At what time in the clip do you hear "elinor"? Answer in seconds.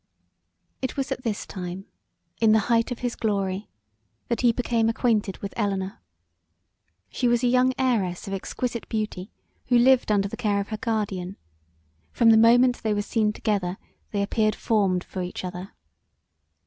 5.55-6.01